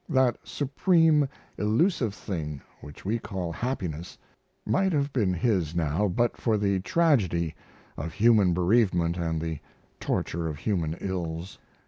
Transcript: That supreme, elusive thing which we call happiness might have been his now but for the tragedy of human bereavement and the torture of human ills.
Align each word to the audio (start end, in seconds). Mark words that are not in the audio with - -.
That 0.09 0.39
supreme, 0.43 1.29
elusive 1.59 2.15
thing 2.15 2.61
which 2.79 3.05
we 3.05 3.19
call 3.19 3.51
happiness 3.51 4.17
might 4.65 4.93
have 4.93 5.13
been 5.13 5.31
his 5.31 5.75
now 5.75 6.07
but 6.07 6.37
for 6.37 6.57
the 6.57 6.79
tragedy 6.79 7.53
of 7.97 8.13
human 8.13 8.51
bereavement 8.55 9.15
and 9.17 9.39
the 9.39 9.59
torture 9.99 10.47
of 10.47 10.57
human 10.57 10.95
ills. 11.01 11.59